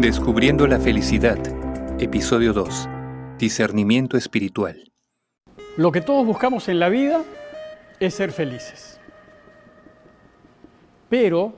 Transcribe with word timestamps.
Descubriendo 0.00 0.68
la 0.68 0.78
felicidad, 0.78 1.38
episodio 2.00 2.52
2. 2.52 2.88
Discernimiento 3.36 4.16
espiritual. 4.16 4.92
Lo 5.76 5.90
que 5.90 6.00
todos 6.00 6.24
buscamos 6.24 6.68
en 6.68 6.78
la 6.78 6.88
vida 6.88 7.24
es 7.98 8.14
ser 8.14 8.30
felices. 8.30 9.00
Pero 11.08 11.52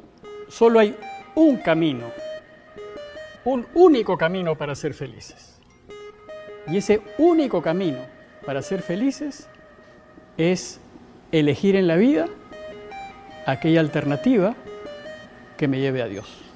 solo 0.49 0.79
hay 0.79 0.97
un 1.35 1.59
camino, 1.59 2.07
un 3.45 3.67
único 3.75 4.17
camino 4.17 4.57
para 4.57 4.75
ser 4.75 4.95
felices. 4.95 5.61
Y 6.67 6.79
ese 6.79 7.03
único 7.19 7.61
camino 7.61 7.99
para 8.47 8.63
ser 8.63 8.81
felices 8.81 9.51
es 10.39 10.81
elegir 11.31 11.77
en 11.77 11.87
la 11.87 11.97
vida 11.97 12.25
aquella 13.45 13.81
alternativa 13.81 14.55
que 15.59 15.69
me 15.69 15.79
lleve 15.79 16.01
a 16.01 16.07
Dios. 16.07 16.50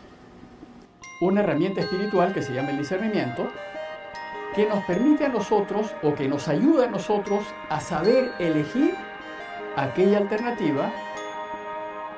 Una 1.24 1.41
herramienta 1.41 1.80
espiritual 1.80 2.34
que 2.34 2.42
se 2.42 2.52
llama 2.52 2.69
el 2.69 2.77
discernimiento, 2.77 3.48
que 4.55 4.66
nos 4.66 4.84
permite 4.84 5.24
a 5.24 5.30
nosotros 5.30 5.91
o 6.02 6.15
que 6.15 6.28
nos 6.28 6.48
ayuda 6.48 6.84
a 6.84 6.91
nosotros 6.91 7.46
a 7.70 7.80
saber 7.80 8.32
elegir 8.38 8.95
aquella 9.74 10.18
alternativa 10.18 10.92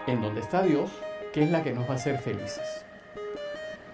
en 0.09 0.20
donde 0.20 0.41
está 0.41 0.62
Dios, 0.62 0.91
que 1.33 1.45
es 1.45 1.52
la 1.52 1.62
que 1.62 1.73
nos 1.73 1.88
va 1.88 1.92
a 1.92 1.95
hacer 1.95 2.19
felices. 2.19 2.84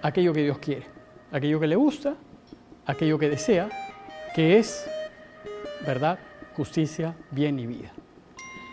Aquello 0.01 0.33
que 0.33 0.45
Dios 0.45 0.57
quiere, 0.57 0.87
aquello 1.31 1.61
que 1.61 1.67
le 1.67 1.77
gusta, 1.77 2.15
aquello 2.87 3.19
que 3.19 3.29
desea, 3.29 3.69
que 4.35 4.59
es 4.59 4.89
verdad, 5.85 6.19
justicia, 6.57 7.15
bien 7.31 7.59
y 7.59 7.67
vida. 7.67 7.93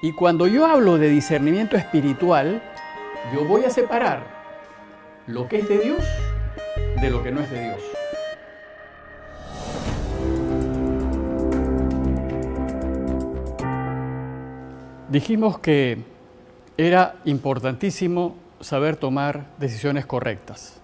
Y 0.01 0.13
cuando 0.13 0.47
yo 0.47 0.65
hablo 0.65 0.97
de 0.97 1.09
discernimiento 1.09 1.75
espiritual, 1.75 2.61
yo 3.33 3.43
voy 3.43 3.65
a 3.65 3.69
separar 3.69 4.23
lo 5.27 5.49
que 5.49 5.57
es 5.57 5.67
de 5.67 5.79
Dios 5.79 6.28
de 7.01 7.09
lo 7.09 7.23
que 7.23 7.31
no 7.31 7.39
es 7.39 7.49
de 7.49 7.63
Dios. 7.63 7.81
Dijimos 15.09 15.59
que 15.59 16.03
era 16.77 17.15
importantísimo 17.25 18.35
saber 18.59 18.97
tomar 18.97 19.47
decisiones 19.57 20.05
correctas. 20.05 20.79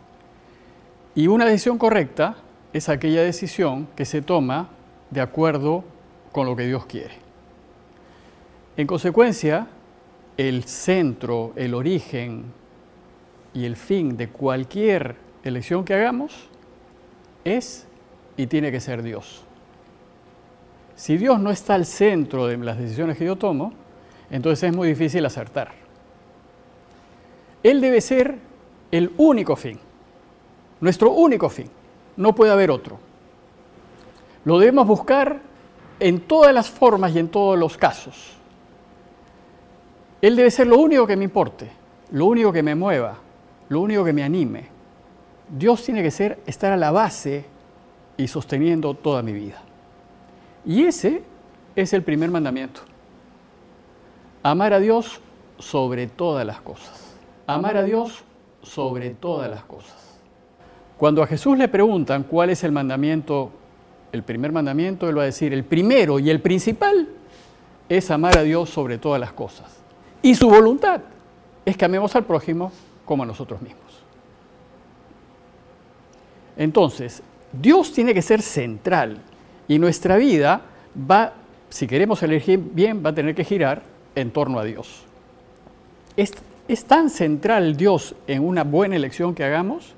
Y 1.15 1.27
una 1.27 1.45
decisión 1.45 1.77
correcta 1.77 2.37
es 2.73 2.89
aquella 2.89 3.21
decisión 3.21 3.87
que 3.95 4.05
se 4.05 4.21
toma 4.21 4.69
de 5.11 5.21
acuerdo 5.21 5.83
con 6.31 6.45
lo 6.45 6.55
que 6.55 6.65
Dios 6.65 6.85
quiere. 6.85 7.13
En 8.77 8.87
consecuencia, 8.87 9.67
el 10.37 10.63
centro, 10.63 11.53
el 11.55 11.73
origen 11.73 12.45
y 13.53 13.65
el 13.65 13.75
fin 13.75 14.17
de 14.17 14.29
cualquier 14.29 15.24
elección 15.45 15.85
que 15.85 15.93
hagamos 15.93 16.49
es 17.45 17.87
y 18.35 18.47
tiene 18.47 18.71
que 18.71 18.81
ser 18.81 19.01
Dios. 19.01 19.43
Si 20.95 21.17
Dios 21.17 21.39
no 21.39 21.51
está 21.51 21.75
al 21.75 21.85
centro 21.85 22.47
de 22.47 22.57
las 22.57 22.77
decisiones 22.77 23.17
que 23.17 23.25
yo 23.25 23.35
tomo, 23.35 23.73
entonces 24.29 24.69
es 24.69 24.75
muy 24.75 24.89
difícil 24.89 25.25
acertar. 25.25 25.71
Él 27.63 27.79
debe 27.79 28.01
ser 28.01 28.35
el 28.91 29.13
único 29.17 29.55
fin, 29.55 29.79
nuestro 30.81 31.11
único 31.11 31.49
fin. 31.49 31.69
No 32.17 32.33
puede 32.33 32.51
haber 32.51 32.71
otro. 32.71 32.97
Lo 34.45 34.59
debemos 34.59 34.87
buscar 34.87 35.41
en 35.99 36.21
todas 36.21 36.53
las 36.53 36.69
formas 36.69 37.13
y 37.15 37.19
en 37.19 37.27
todos 37.27 37.57
los 37.57 37.77
casos. 37.77 38.37
Él 40.21 40.35
debe 40.35 40.49
ser 40.49 40.67
lo 40.67 40.77
único 40.77 41.05
que 41.05 41.17
me 41.17 41.23
importe, 41.23 41.69
lo 42.11 42.25
único 42.25 42.53
que 42.53 42.63
me 42.63 42.73
mueva, 42.73 43.17
lo 43.69 43.81
único 43.81 44.03
que 44.03 44.13
me 44.13 44.23
anime. 44.23 44.74
Dios 45.49 45.83
tiene 45.83 46.01
que 46.01 46.11
ser 46.11 46.39
estar 46.45 46.71
a 46.71 46.77
la 46.77 46.91
base 46.91 47.45
y 48.17 48.27
sosteniendo 48.27 48.93
toda 48.93 49.21
mi 49.21 49.33
vida. 49.33 49.61
Y 50.65 50.83
ese 50.83 51.23
es 51.75 51.93
el 51.93 52.03
primer 52.03 52.31
mandamiento. 52.31 52.81
Amar 54.41 54.73
a 54.73 54.79
Dios 54.79 55.19
sobre 55.59 56.07
todas 56.07 56.45
las 56.45 56.61
cosas. 56.61 57.15
Amar 57.47 57.77
a 57.77 57.83
Dios 57.83 58.23
sobre 58.61 59.11
todas 59.11 59.49
las 59.49 59.63
cosas. 59.63 60.19
Cuando 60.97 61.21
a 61.21 61.27
Jesús 61.27 61.57
le 61.57 61.67
preguntan 61.67 62.23
cuál 62.23 62.49
es 62.49 62.63
el 62.63 62.71
mandamiento, 62.71 63.51
el 64.11 64.23
primer 64.23 64.51
mandamiento, 64.51 65.09
él 65.09 65.17
va 65.17 65.23
a 65.23 65.25
decir, 65.25 65.53
el 65.53 65.63
primero 65.63 66.19
y 66.19 66.29
el 66.29 66.41
principal 66.41 67.09
es 67.89 68.09
amar 68.09 68.37
a 68.37 68.43
Dios 68.43 68.69
sobre 68.69 68.97
todas 68.97 69.19
las 69.19 69.33
cosas. 69.33 69.67
Y 70.21 70.33
su 70.35 70.49
voluntad 70.49 71.01
es 71.65 71.77
que 71.77 71.85
amemos 71.85 72.15
al 72.15 72.23
prójimo 72.23 72.71
como 73.03 73.23
a 73.23 73.25
nosotros 73.25 73.61
mismos. 73.61 73.84
Entonces, 76.57 77.21
Dios 77.51 77.93
tiene 77.93 78.13
que 78.13 78.21
ser 78.21 78.41
central 78.41 79.21
y 79.67 79.79
nuestra 79.79 80.17
vida 80.17 80.61
va, 81.09 81.33
si 81.69 81.87
queremos 81.87 82.21
elegir 82.23 82.59
bien, 82.59 83.03
va 83.05 83.09
a 83.09 83.15
tener 83.15 83.35
que 83.35 83.43
girar 83.43 83.83
en 84.15 84.31
torno 84.31 84.59
a 84.59 84.63
Dios. 84.63 85.03
Es, 86.17 86.33
tan 86.85 87.09
central 87.09 87.75
Dios 87.75 88.15
en 88.27 88.43
una 88.43 88.63
buena 88.63 88.95
elección 88.95 89.35
que 89.35 89.43
hagamos 89.43 89.93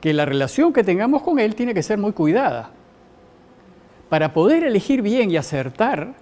que 0.00 0.12
la 0.12 0.24
relación 0.24 0.72
que 0.72 0.82
tengamos 0.82 1.22
con 1.22 1.38
Él 1.38 1.54
tiene 1.54 1.74
que 1.74 1.82
ser 1.82 1.98
muy 1.98 2.12
cuidada. 2.12 2.70
Para 4.08 4.32
poder 4.32 4.64
elegir 4.64 5.00
bien 5.00 5.30
y 5.30 5.36
acertar, 5.36 6.14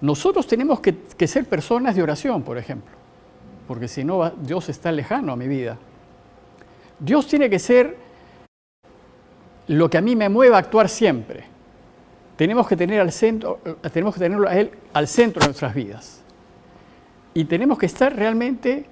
nosotros 0.00 0.46
tenemos 0.46 0.80
que, 0.80 1.26
ser 1.26 1.44
personas 1.44 1.94
de 1.94 2.02
oración, 2.02 2.42
por 2.42 2.58
ejemplo, 2.58 2.90
porque 3.68 3.86
si 3.86 4.02
no, 4.02 4.30
Dios 4.30 4.68
está 4.68 4.90
lejano 4.90 5.32
a 5.32 5.36
mi 5.36 5.46
vida. 5.46 5.78
Dios 6.98 7.26
tiene 7.26 7.50
que 7.50 7.58
ser 7.58 7.96
lo 9.68 9.88
que 9.88 9.98
a 9.98 10.00
mí 10.00 10.16
me 10.16 10.28
mueva 10.28 10.56
a 10.56 10.60
actuar 10.60 10.88
siempre. 10.88 11.44
Tenemos 12.36 12.66
que, 12.66 12.76
tener 12.76 13.00
al 13.00 13.12
centro, 13.12 13.60
eh, 13.64 13.74
tenemos 13.92 14.14
que 14.14 14.20
tenerlo 14.20 14.48
a 14.48 14.56
Él 14.56 14.70
al 14.92 15.06
centro 15.06 15.40
de 15.40 15.46
nuestras 15.46 15.74
vidas. 15.74 16.22
Y 17.34 17.44
tenemos 17.44 17.78
que 17.78 17.86
estar 17.86 18.14
realmente 18.14 18.86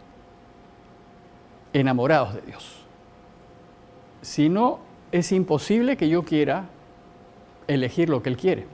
enamorados 1.73 2.35
de 2.35 2.43
Dios. 2.43 2.85
Si 4.23 4.49
no, 4.49 4.81
es 5.13 5.33
imposible 5.33 5.97
que 5.97 6.09
yo 6.09 6.25
quiera 6.25 6.67
elegir 7.67 8.09
lo 8.09 8.23
que 8.23 8.29
Él 8.31 8.37
quiere. 8.37 8.67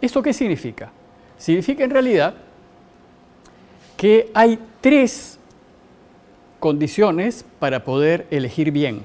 ¿Esto 0.00 0.22
qué 0.22 0.32
significa? 0.32 0.92
Significa 1.36 1.84
en 1.84 1.90
realidad 1.90 2.34
que 3.96 4.30
hay 4.34 4.58
tres 4.80 5.38
condiciones 6.58 7.44
para 7.58 7.84
poder 7.84 8.26
elegir 8.30 8.70
bien. 8.70 9.02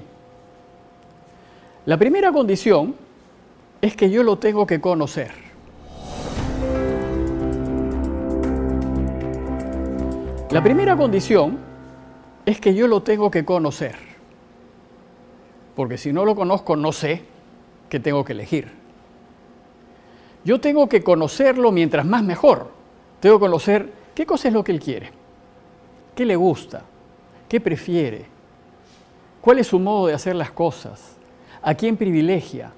La 1.86 1.96
primera 1.96 2.32
condición 2.32 2.96
es 3.80 3.94
que 3.94 4.10
yo 4.10 4.24
lo 4.24 4.38
tengo 4.38 4.66
que 4.66 4.80
conocer. 4.80 5.30
La 10.50 10.64
primera 10.64 10.96
condición 10.96 11.58
es 12.44 12.60
que 12.60 12.74
yo 12.74 12.88
lo 12.88 13.04
tengo 13.04 13.30
que 13.30 13.44
conocer. 13.44 13.94
Porque 15.76 15.96
si 15.96 16.12
no 16.12 16.24
lo 16.24 16.34
conozco, 16.34 16.74
no 16.74 16.90
sé 16.90 17.22
qué 17.88 18.00
tengo 18.00 18.24
que 18.24 18.32
elegir. 18.32 18.68
Yo 20.44 20.60
tengo 20.60 20.88
que 20.88 21.04
conocerlo 21.04 21.70
mientras 21.70 22.04
más 22.04 22.24
mejor. 22.24 22.72
Tengo 23.20 23.36
que 23.36 23.44
conocer 23.44 23.92
qué 24.12 24.26
cosa 24.26 24.48
es 24.48 24.54
lo 24.54 24.64
que 24.64 24.72
él 24.72 24.80
quiere, 24.80 25.12
qué 26.16 26.24
le 26.24 26.34
gusta, 26.34 26.82
qué 27.48 27.60
prefiere, 27.60 28.26
cuál 29.40 29.60
es 29.60 29.68
su 29.68 29.78
modo 29.78 30.08
de 30.08 30.14
hacer 30.14 30.34
las 30.34 30.50
cosas, 30.50 31.15
a 31.66 31.74
quién 31.74 31.96
privilegia. 31.96 32.70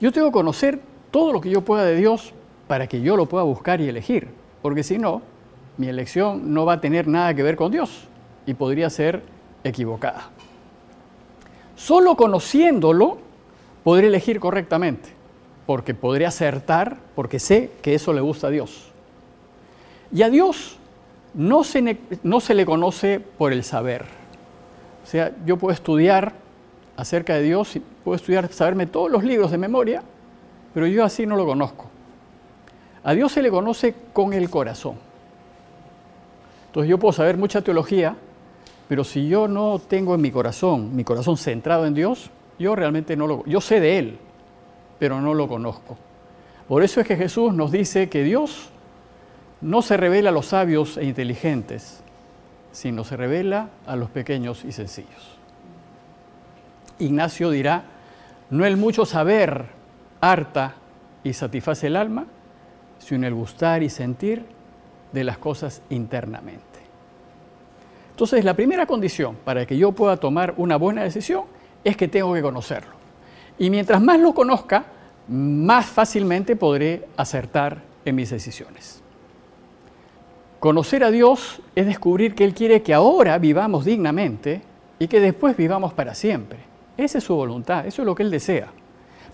Yo 0.00 0.10
tengo 0.10 0.28
que 0.28 0.32
conocer 0.32 0.80
todo 1.10 1.34
lo 1.34 1.40
que 1.42 1.50
yo 1.50 1.60
pueda 1.60 1.84
de 1.84 1.96
Dios 1.96 2.32
para 2.66 2.86
que 2.86 3.02
yo 3.02 3.14
lo 3.14 3.26
pueda 3.26 3.44
buscar 3.44 3.82
y 3.82 3.90
elegir, 3.90 4.28
porque 4.62 4.82
si 4.82 4.96
no, 4.96 5.20
mi 5.76 5.88
elección 5.88 6.54
no 6.54 6.64
va 6.64 6.74
a 6.74 6.80
tener 6.80 7.06
nada 7.06 7.34
que 7.34 7.42
ver 7.42 7.56
con 7.56 7.70
Dios 7.70 8.08
y 8.46 8.54
podría 8.54 8.88
ser 8.88 9.22
equivocada. 9.64 10.30
Solo 11.76 12.16
conociéndolo 12.16 13.18
podré 13.84 14.06
elegir 14.06 14.40
correctamente 14.40 15.10
porque 15.66 15.92
podría 15.92 16.28
acertar, 16.28 16.96
porque 17.14 17.38
sé 17.38 17.70
que 17.82 17.94
eso 17.94 18.14
le 18.14 18.22
gusta 18.22 18.46
a 18.46 18.50
Dios. 18.50 18.92
Y 20.10 20.22
a 20.22 20.30
Dios 20.30 20.78
no 21.34 21.64
se, 21.64 21.98
no 22.22 22.40
se 22.40 22.54
le 22.54 22.64
conoce 22.64 23.20
por 23.20 23.52
el 23.52 23.62
saber. 23.62 24.06
O 25.04 25.06
sea, 25.06 25.32
yo 25.44 25.58
puedo 25.58 25.74
estudiar 25.74 26.32
acerca 26.96 27.34
de 27.34 27.42
Dios, 27.42 27.78
puedo 28.06 28.14
estudiar, 28.14 28.52
saberme 28.52 28.86
todos 28.86 29.10
los 29.10 29.24
libros 29.24 29.50
de 29.50 29.58
memoria, 29.58 30.00
pero 30.72 30.86
yo 30.86 31.04
así 31.04 31.26
no 31.26 31.34
lo 31.34 31.44
conozco. 31.44 31.86
A 33.02 33.14
Dios 33.14 33.32
se 33.32 33.42
le 33.42 33.50
conoce 33.50 33.96
con 34.12 34.32
el 34.32 34.48
corazón. 34.48 34.94
Entonces 36.66 36.88
yo 36.88 37.00
puedo 37.00 37.10
saber 37.12 37.36
mucha 37.36 37.62
teología, 37.62 38.14
pero 38.86 39.02
si 39.02 39.26
yo 39.26 39.48
no 39.48 39.80
tengo 39.80 40.14
en 40.14 40.20
mi 40.20 40.30
corazón, 40.30 40.94
mi 40.94 41.02
corazón 41.02 41.36
centrado 41.36 41.84
en 41.84 41.94
Dios, 41.94 42.30
yo 42.60 42.76
realmente 42.76 43.16
no 43.16 43.26
lo... 43.26 43.44
Yo 43.44 43.60
sé 43.60 43.80
de 43.80 43.98
Él, 43.98 44.18
pero 45.00 45.20
no 45.20 45.34
lo 45.34 45.48
conozco. 45.48 45.98
Por 46.68 46.84
eso 46.84 47.00
es 47.00 47.08
que 47.08 47.16
Jesús 47.16 47.54
nos 47.54 47.72
dice 47.72 48.08
que 48.08 48.22
Dios 48.22 48.68
no 49.60 49.82
se 49.82 49.96
revela 49.96 50.30
a 50.30 50.32
los 50.32 50.46
sabios 50.46 50.96
e 50.96 51.06
inteligentes, 51.06 52.04
sino 52.70 53.02
se 53.02 53.16
revela 53.16 53.70
a 53.84 53.96
los 53.96 54.10
pequeños 54.10 54.64
y 54.64 54.70
sencillos. 54.70 55.36
Ignacio 57.00 57.50
dirá, 57.50 57.95
no 58.50 58.64
el 58.64 58.76
mucho 58.76 59.04
saber 59.04 59.66
harta 60.20 60.74
y 61.24 61.32
satisface 61.32 61.88
el 61.88 61.96
alma, 61.96 62.26
sino 62.98 63.26
el 63.26 63.34
gustar 63.34 63.82
y 63.82 63.90
sentir 63.90 64.44
de 65.12 65.24
las 65.24 65.38
cosas 65.38 65.82
internamente. 65.90 66.62
Entonces, 68.10 68.44
la 68.44 68.54
primera 68.54 68.86
condición 68.86 69.36
para 69.44 69.66
que 69.66 69.76
yo 69.76 69.92
pueda 69.92 70.16
tomar 70.16 70.54
una 70.56 70.76
buena 70.76 71.02
decisión 71.02 71.44
es 71.84 71.96
que 71.96 72.08
tengo 72.08 72.32
que 72.32 72.42
conocerlo. 72.42 72.94
Y 73.58 73.70
mientras 73.70 74.00
más 74.00 74.18
lo 74.20 74.34
conozca, 74.34 74.86
más 75.28 75.86
fácilmente 75.86 76.56
podré 76.56 77.06
acertar 77.16 77.82
en 78.04 78.14
mis 78.14 78.30
decisiones. 78.30 79.02
Conocer 80.60 81.04
a 81.04 81.10
Dios 81.10 81.60
es 81.74 81.86
descubrir 81.86 82.34
que 82.34 82.44
Él 82.44 82.54
quiere 82.54 82.82
que 82.82 82.94
ahora 82.94 83.38
vivamos 83.38 83.84
dignamente 83.84 84.62
y 84.98 85.08
que 85.08 85.20
después 85.20 85.56
vivamos 85.56 85.92
para 85.92 86.14
siempre. 86.14 86.58
Esa 86.96 87.18
es 87.18 87.24
su 87.24 87.34
voluntad, 87.34 87.86
eso 87.86 88.02
es 88.02 88.06
lo 88.06 88.14
que 88.14 88.22
Él 88.22 88.30
desea. 88.30 88.68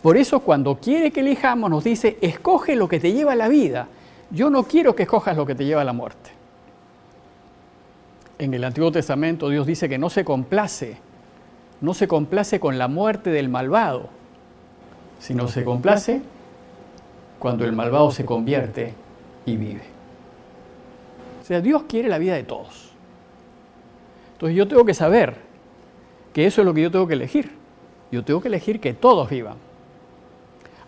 Por 0.02 0.16
eso 0.16 0.40
cuando 0.40 0.76
quiere 0.76 1.12
que 1.12 1.20
elijamos 1.20 1.70
nos 1.70 1.84
dice, 1.84 2.18
escoge 2.20 2.74
lo 2.74 2.88
que 2.88 2.98
te 2.98 3.12
lleva 3.12 3.32
a 3.32 3.36
la 3.36 3.48
vida. 3.48 3.86
Yo 4.30 4.50
no 4.50 4.64
quiero 4.64 4.96
que 4.96 5.04
escojas 5.04 5.36
lo 5.36 5.46
que 5.46 5.54
te 5.54 5.64
lleva 5.64 5.82
a 5.82 5.84
la 5.84 5.92
muerte. 5.92 6.30
En 8.38 8.52
el 8.52 8.64
Antiguo 8.64 8.90
Testamento 8.90 9.48
Dios 9.48 9.66
dice 9.66 9.88
que 9.88 9.98
no 9.98 10.10
se 10.10 10.24
complace, 10.24 10.96
no 11.80 11.94
se 11.94 12.08
complace 12.08 12.58
con 12.58 12.78
la 12.78 12.88
muerte 12.88 13.30
del 13.30 13.48
malvado, 13.48 14.08
sino 15.20 15.46
se 15.46 15.62
complace 15.62 16.20
cuando 17.38 17.64
el 17.64 17.72
malvado 17.72 18.10
se 18.10 18.24
convierte 18.24 18.94
y 19.46 19.56
vive. 19.56 19.82
O 21.40 21.44
sea, 21.44 21.60
Dios 21.60 21.84
quiere 21.88 22.08
la 22.08 22.18
vida 22.18 22.34
de 22.34 22.42
todos. 22.42 22.90
Entonces 24.32 24.56
yo 24.56 24.66
tengo 24.66 24.84
que 24.84 24.94
saber 24.94 25.36
que 26.32 26.46
eso 26.46 26.62
es 26.62 26.66
lo 26.66 26.74
que 26.74 26.82
yo 26.82 26.90
tengo 26.90 27.06
que 27.06 27.14
elegir. 27.14 27.50
Yo 28.10 28.24
tengo 28.24 28.40
que 28.40 28.48
elegir 28.48 28.80
que 28.80 28.94
todos 28.94 29.28
vivan. 29.30 29.56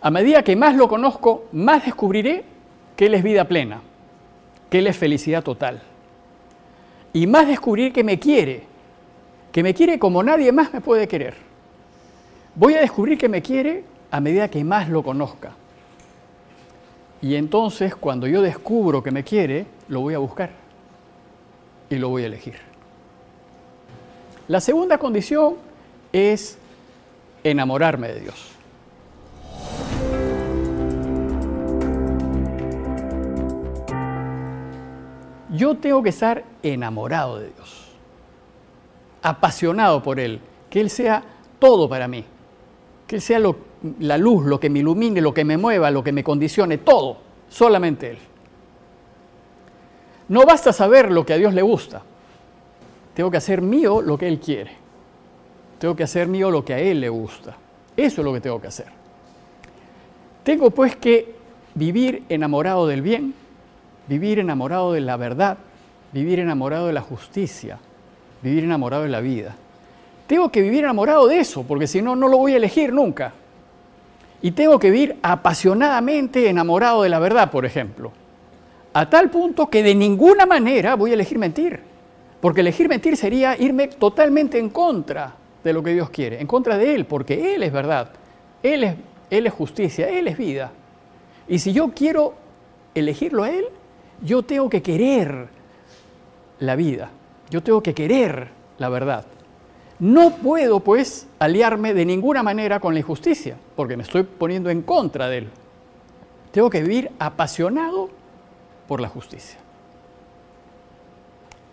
A 0.01 0.11
medida 0.11 0.43
que 0.43 0.55
más 0.55 0.75
lo 0.75 0.87
conozco, 0.87 1.45
más 1.51 1.85
descubriré 1.85 2.43
que 2.95 3.07
Él 3.07 3.15
es 3.15 3.23
vida 3.23 3.45
plena, 3.45 3.81
que 4.69 4.79
Él 4.79 4.87
es 4.87 4.95
felicidad 4.95 5.43
total. 5.43 5.81
Y 7.13 7.25
más 7.27 7.47
descubrir 7.47 7.91
que 7.91 8.03
me 8.03 8.19
quiere, 8.19 8.63
que 9.51 9.63
me 9.63 9.73
quiere 9.73 9.97
como 9.97 10.21
nadie 10.21 10.51
más 10.51 10.73
me 10.73 10.81
puede 10.81 11.07
querer. 11.07 11.33
Voy 12.53 12.75
a 12.75 12.81
descubrir 12.81 13.17
que 13.17 13.29
me 13.29 13.41
quiere 13.41 13.83
a 14.11 14.19
medida 14.19 14.47
que 14.47 14.63
más 14.63 14.89
lo 14.89 15.01
conozca. 15.01 15.53
Y 17.21 17.35
entonces 17.35 17.95
cuando 17.95 18.27
yo 18.27 18.41
descubro 18.41 19.01
que 19.01 19.11
me 19.11 19.23
quiere, 19.23 19.65
lo 19.87 20.01
voy 20.01 20.13
a 20.13 20.19
buscar 20.19 20.51
y 21.89 21.95
lo 21.95 22.09
voy 22.09 22.23
a 22.23 22.27
elegir. 22.27 22.74
La 24.47 24.59
segunda 24.59 24.99
condición 24.99 25.55
es 26.13 26.57
enamorarme 27.43 28.09
de 28.09 28.19
Dios. 28.19 28.51
Yo 35.51 35.75
tengo 35.77 36.03
que 36.03 36.09
estar 36.09 36.43
enamorado 36.61 37.39
de 37.39 37.49
Dios, 37.49 37.87
apasionado 39.23 40.03
por 40.03 40.19
Él, 40.19 40.41
que 40.69 40.81
Él 40.81 40.89
sea 40.89 41.23
todo 41.57 41.89
para 41.89 42.07
mí, 42.07 42.25
que 43.07 43.15
Él 43.15 43.21
sea 43.21 43.39
la 43.99 44.17
luz, 44.17 44.45
lo 44.45 44.59
que 44.59 44.69
me 44.69 44.79
ilumine, 44.79 45.21
lo 45.21 45.33
que 45.33 45.45
me 45.45 45.57
mueva, 45.57 45.89
lo 45.89 46.03
que 46.03 46.11
me 46.11 46.23
condicione, 46.23 46.77
todo, 46.77 47.17
solamente 47.49 48.11
Él. 48.11 48.17
No 50.27 50.45
basta 50.45 50.73
saber 50.73 51.11
lo 51.11 51.25
que 51.25 51.33
a 51.33 51.37
Dios 51.37 51.53
le 51.53 51.61
gusta, 51.61 52.03
tengo 53.15 53.31
que 53.31 53.37
hacer 53.37 53.61
mío 53.61 54.01
lo 54.01 54.17
que 54.17 54.27
Él 54.27 54.39
quiere, 54.39 54.71
tengo 55.79 55.95
que 55.95 56.03
hacer 56.03 56.27
mío 56.27 56.51
lo 56.51 56.63
que 56.63 56.73
a 56.73 56.79
Él 56.79 57.01
le 57.01 57.09
gusta, 57.09 57.57
eso 57.97 58.21
es 58.21 58.25
lo 58.25 58.33
que 58.33 58.41
tengo 58.41 58.61
que 58.61 58.67
hacer. 58.67 58.87
Tengo 60.43 60.69
pues 60.69 60.95
que 60.95 61.33
vivir 61.73 62.23
enamorado 62.29 62.85
del 62.85 63.01
bien, 63.01 63.33
vivir 64.07 64.37
enamorado 64.37 64.93
de 64.93 65.01
la 65.01 65.17
verdad, 65.17 65.57
vivir 66.11 66.39
enamorado 66.39 66.85
de 66.87 66.93
la 66.93 67.01
justicia, 67.01 67.79
vivir 68.43 68.63
enamorado 68.63 69.03
de 69.03 69.09
la 69.09 69.21
vida. 69.21 69.55
Tengo 70.27 70.51
que 70.51 70.61
vivir 70.61 70.83
enamorado 70.83 71.27
de 71.27 71.39
eso, 71.39 71.63
porque 71.63 71.87
si 71.87 72.01
no, 72.01 72.15
no 72.15 72.27
lo 72.27 72.37
voy 72.37 72.53
a 72.53 72.57
elegir 72.57 72.93
nunca. 72.93 73.33
Y 74.41 74.51
tengo 74.51 74.77
que 74.77 74.91
vivir 74.91 75.17
apasionadamente 75.23 76.47
enamorado 76.47 77.03
de 77.03 77.09
la 77.09 77.17
verdad, 77.17 77.49
por 77.49 77.65
ejemplo. 77.65 78.11
A 78.93 79.09
tal 79.09 79.29
punto 79.29 79.67
que 79.67 79.83
de 79.83 79.95
ninguna 79.95 80.45
manera 80.45 80.95
voy 80.95 81.11
a 81.11 81.15
elegir 81.15 81.39
mentir. 81.39 81.79
Porque 82.41 82.61
elegir 82.61 82.89
mentir 82.89 83.17
sería 83.17 83.57
irme 83.57 83.87
totalmente 83.87 84.59
en 84.59 84.69
contra 84.69 85.33
de 85.63 85.73
lo 85.73 85.81
que 85.81 85.93
Dios 85.93 86.09
quiere, 86.11 86.39
en 86.39 86.47
contra 86.47 86.77
de 86.77 86.93
Él, 86.93 87.05
porque 87.05 87.55
Él 87.55 87.63
es 87.63 87.73
verdad, 87.73 88.11
Él 88.61 88.97
es, 89.29 89.53
justicia, 89.53 90.07
Él 90.09 90.27
es 90.27 90.37
vida. 90.37 90.71
Y 91.47 91.59
si 91.59 91.73
yo 91.73 91.91
quiero 91.95 92.35
elegirlo 92.93 93.43
a 93.43 93.49
Él, 93.49 93.65
yo 94.21 94.43
tengo 94.43 94.69
que 94.69 94.81
querer 94.81 95.47
la 96.59 96.75
vida, 96.75 97.09
yo 97.49 97.63
tengo 97.63 97.81
que 97.81 97.93
querer 97.93 98.49
la 98.77 98.89
verdad. 98.89 99.25
No 99.97 100.35
puedo, 100.35 100.81
pues, 100.81 101.27
aliarme 101.39 101.93
de 101.93 102.05
ninguna 102.05 102.43
manera 102.43 102.79
con 102.79 102.93
la 102.93 102.99
injusticia, 102.99 103.57
porque 103.75 103.97
me 103.97 104.03
estoy 104.03 104.23
poniendo 104.23 104.69
en 104.69 104.81
contra 104.81 105.29
de 105.29 105.39
él. 105.39 105.49
Tengo 106.51 106.69
que 106.69 106.81
vivir 106.81 107.11
apasionado 107.17 108.09
por 108.87 109.01
la 109.01 109.07
justicia. 109.07 109.57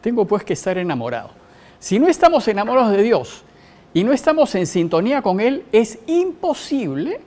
Tengo, 0.03 0.27
pues, 0.27 0.45
que 0.45 0.53
estar 0.53 0.77
enamorado. 0.77 1.31
Si 1.79 1.99
no 1.99 2.09
estamos 2.09 2.47
enamorados 2.49 2.93
de 2.93 3.03
Dios 3.03 3.45
y 3.95 4.05
no 4.05 4.13
estamos 4.13 4.55
en 4.55 4.67
sintonía 4.67 5.23
con 5.23 5.41
Él, 5.41 5.65
es 5.73 5.99
imposible 6.07 7.21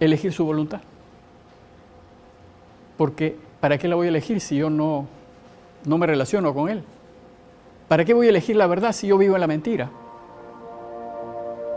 elegir 0.00 0.32
su 0.32 0.44
voluntad. 0.44 0.80
Porque 2.96 3.36
¿para 3.60 3.78
qué 3.78 3.88
la 3.88 3.96
voy 3.96 4.06
a 4.06 4.10
elegir 4.10 4.40
si 4.40 4.56
yo 4.56 4.70
no, 4.70 5.06
no 5.84 5.98
me 5.98 6.06
relaciono 6.06 6.54
con 6.54 6.68
Él? 6.68 6.82
¿Para 7.88 8.04
qué 8.04 8.14
voy 8.14 8.26
a 8.26 8.30
elegir 8.30 8.56
la 8.56 8.66
verdad 8.66 8.92
si 8.92 9.08
yo 9.08 9.18
vivo 9.18 9.34
en 9.34 9.40
la 9.40 9.46
mentira? 9.46 9.90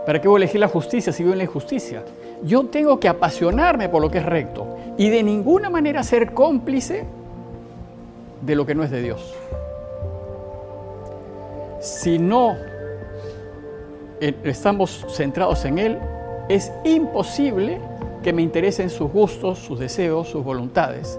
¿Para 0.06 0.20
qué 0.20 0.28
voy 0.28 0.40
a 0.40 0.44
elegir 0.44 0.60
la 0.60 0.68
justicia 0.68 1.12
si 1.12 1.22
vivo 1.22 1.34
en 1.34 1.38
la 1.38 1.44
injusticia? 1.44 2.04
Yo 2.42 2.64
tengo 2.66 2.98
que 2.98 3.08
apasionarme 3.08 3.88
por 3.88 4.00
lo 4.00 4.10
que 4.10 4.18
es 4.18 4.24
recto 4.24 4.76
y 4.96 5.10
de 5.10 5.22
ninguna 5.22 5.68
manera 5.68 6.02
ser 6.02 6.32
cómplice 6.32 7.04
de 8.40 8.54
lo 8.54 8.66
que 8.66 8.74
no 8.74 8.84
es 8.84 8.90
de 8.90 9.02
Dios. 9.02 9.34
Si 11.80 12.18
no 12.18 12.56
eh, 14.20 14.34
estamos 14.44 15.06
centrados 15.10 15.64
en 15.64 15.78
Él, 15.78 15.98
es 16.48 16.72
imposible 16.84 17.80
que 18.22 18.32
me 18.32 18.42
interesen 18.42 18.90
sus 18.90 19.10
gustos, 19.12 19.58
sus 19.58 19.78
deseos, 19.78 20.28
sus 20.28 20.42
voluntades 20.44 21.18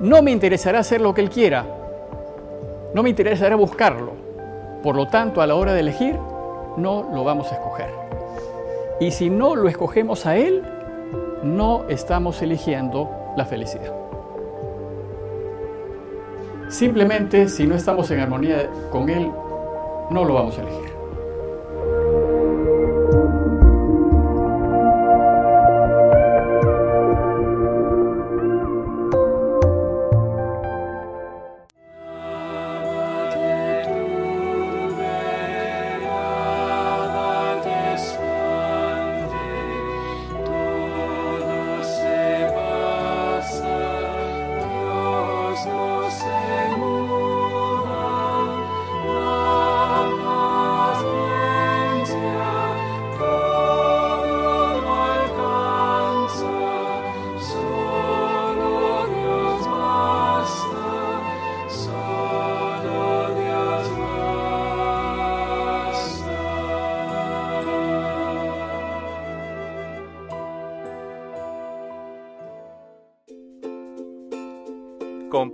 no 0.00 0.22
me 0.22 0.30
interesará 0.30 0.78
hacer 0.78 1.00
lo 1.00 1.12
que 1.12 1.20
Él 1.20 1.30
quiera, 1.30 1.64
no 2.94 3.02
me 3.02 3.10
interesará 3.10 3.56
buscarlo. 3.56 4.12
Por 4.82 4.94
lo 4.94 5.08
tanto, 5.08 5.42
a 5.42 5.46
la 5.46 5.56
hora 5.56 5.72
de 5.72 5.80
elegir, 5.80 6.16
no 6.76 7.08
lo 7.12 7.24
vamos 7.24 7.50
a 7.50 7.56
escoger. 7.56 7.90
Y 9.00 9.10
si 9.10 9.28
no 9.28 9.56
lo 9.56 9.68
escogemos 9.68 10.24
a 10.26 10.36
Él, 10.36 10.62
no 11.42 11.84
estamos 11.88 12.40
eligiendo 12.42 13.10
la 13.36 13.44
felicidad. 13.44 14.07
Simplemente, 16.68 17.48
si 17.48 17.66
no 17.66 17.74
estamos 17.74 18.10
en 18.10 18.20
armonía 18.20 18.68
con 18.90 19.08
Él, 19.08 19.30
no 20.10 20.24
lo 20.24 20.34
vamos 20.34 20.58
a 20.58 20.62
elegir. 20.62 20.97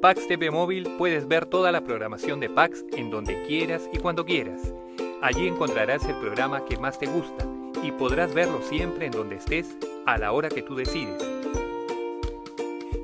Pax 0.05 0.29
TV 0.29 0.51
Móvil 0.51 0.87
puedes 0.99 1.27
ver 1.27 1.47
toda 1.47 1.73
la 1.73 1.81
programación 1.81 2.39
de 2.39 2.51
Pax 2.51 2.85
en 2.93 3.09
donde 3.11 3.43
quieras 3.47 3.89
y 3.91 3.97
cuando 3.97 4.27
quieras. 4.27 4.61
Allí 5.23 5.49
encontrarás 5.49 6.05
el 6.05 6.15
programa 6.17 6.67
que 6.67 6.77
más 6.77 6.99
te 6.99 7.07
gusta 7.07 7.47
y 7.83 7.91
podrás 7.91 8.35
verlo 8.35 8.61
siempre 8.61 9.07
en 9.07 9.13
donde 9.13 9.37
estés, 9.37 9.79
a 10.05 10.19
la 10.19 10.33
hora 10.33 10.51
que 10.51 10.61
tú 10.61 10.75
decides. 10.75 11.27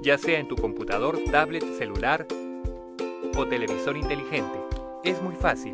Ya 0.03 0.19
sea 0.19 0.41
en 0.41 0.49
tu 0.49 0.57
computador, 0.57 1.19
tablet, 1.31 1.65
celular 1.79 2.27
o 3.35 3.47
televisor 3.47 3.97
inteligente. 3.97 4.59
Es 5.03 5.23
muy 5.23 5.37
fácil. 5.37 5.73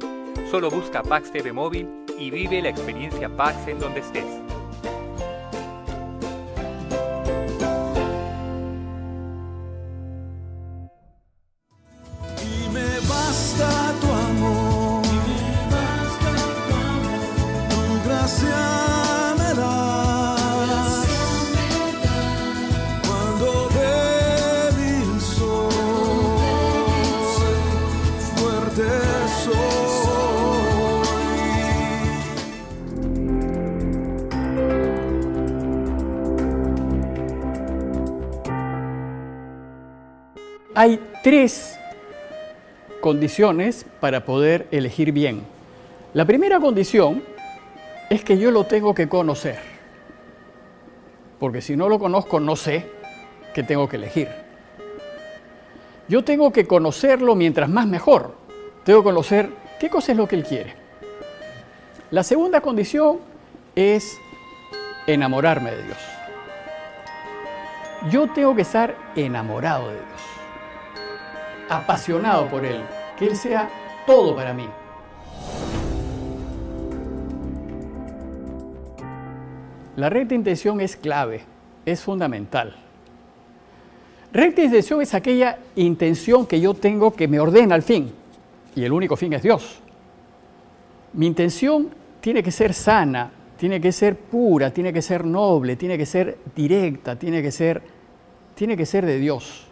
Solo 0.48 0.70
busca 0.70 1.02
Pax 1.02 1.32
TV 1.32 1.52
Móvil 1.52 1.88
y 2.20 2.30
vive 2.30 2.62
la 2.62 2.68
experiencia 2.68 3.28
Pax 3.28 3.66
en 3.66 3.80
donde 3.80 3.98
estés. 3.98 4.55
Hay 40.78 41.00
tres 41.22 41.80
condiciones 43.00 43.86
para 43.98 44.26
poder 44.26 44.68
elegir 44.70 45.10
bien. 45.10 45.40
La 46.12 46.26
primera 46.26 46.60
condición 46.60 47.24
es 48.10 48.22
que 48.22 48.36
yo 48.36 48.50
lo 48.50 48.64
tengo 48.64 48.94
que 48.94 49.08
conocer, 49.08 49.58
porque 51.40 51.62
si 51.62 51.78
no 51.78 51.88
lo 51.88 51.98
conozco 51.98 52.40
no 52.40 52.56
sé 52.56 52.90
qué 53.54 53.62
tengo 53.62 53.88
que 53.88 53.96
elegir. 53.96 54.28
Yo 56.08 56.22
tengo 56.24 56.52
que 56.52 56.66
conocerlo 56.66 57.34
mientras 57.34 57.70
más 57.70 57.86
mejor. 57.86 58.34
Tengo 58.84 59.00
que 59.00 59.04
conocer 59.04 59.48
qué 59.80 59.88
cosa 59.88 60.12
es 60.12 60.18
lo 60.18 60.28
que 60.28 60.36
él 60.36 60.44
quiere. 60.44 60.74
La 62.10 62.22
segunda 62.22 62.60
condición 62.60 63.20
es 63.74 64.18
enamorarme 65.06 65.70
de 65.70 65.84
Dios. 65.84 65.98
Yo 68.10 68.30
tengo 68.34 68.54
que 68.54 68.60
estar 68.60 68.94
enamorado 69.16 69.88
de 69.88 69.94
Dios 69.94 70.35
apasionado 71.68 72.48
por 72.48 72.64
Él, 72.64 72.80
que 73.18 73.26
Él 73.26 73.36
sea 73.36 73.68
todo 74.06 74.34
para 74.34 74.52
mí. 74.52 74.68
La 79.96 80.10
recta 80.10 80.34
intención 80.34 80.80
es 80.80 80.96
clave, 80.96 81.42
es 81.84 82.02
fundamental. 82.02 82.76
Recta 84.32 84.62
intención 84.62 85.00
es 85.00 85.14
aquella 85.14 85.58
intención 85.76 86.46
que 86.46 86.60
yo 86.60 86.74
tengo 86.74 87.14
que 87.14 87.26
me 87.26 87.40
ordena 87.40 87.74
al 87.74 87.82
fin, 87.82 88.12
y 88.74 88.84
el 88.84 88.92
único 88.92 89.16
fin 89.16 89.32
es 89.32 89.42
Dios. 89.42 89.80
Mi 91.14 91.26
intención 91.26 91.88
tiene 92.20 92.42
que 92.42 92.50
ser 92.50 92.74
sana, 92.74 93.30
tiene 93.56 93.80
que 93.80 93.90
ser 93.90 94.16
pura, 94.16 94.70
tiene 94.70 94.92
que 94.92 95.00
ser 95.00 95.24
noble, 95.24 95.76
tiene 95.76 95.96
que 95.96 96.04
ser 96.04 96.36
directa, 96.54 97.18
tiene 97.18 97.40
que 97.40 97.50
ser, 97.50 97.80
tiene 98.54 98.76
que 98.76 98.84
ser 98.84 99.06
de 99.06 99.18
Dios 99.18 99.65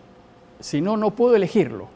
si 0.60 0.80
no, 0.80 0.96
no 0.96 1.10
puedo 1.10 1.36
elegirlo. 1.36 1.88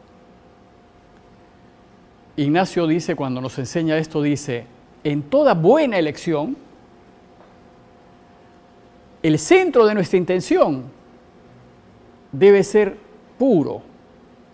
Ignacio 2.37 2.87
dice, 2.87 3.17
cuando 3.17 3.41
nos 3.41 3.59
enseña 3.59 3.99
esto, 3.99 4.23
dice, 4.23 4.67
en 5.03 5.23
toda 5.23 5.55
buena 5.55 5.99
elección, 5.99 6.57
el 9.23 9.39
centro 9.39 9.87
de 9.87 9.95
nuestra 9.95 10.19
intención 10.19 10.85
debe 12.31 12.63
ser 12.63 12.97
puro, 13.39 13.83